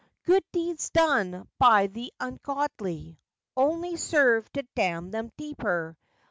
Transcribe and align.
"Good 0.23 0.43
deeds 0.51 0.89
done 0.89 1.47
by 1.59 1.85
the 1.85 2.11
ungodly 2.19 3.19
Only 3.55 3.97
serve 3.97 4.51
to 4.53 4.63
damn 4.75 5.11
them 5.11 5.31
deeper. 5.37 5.95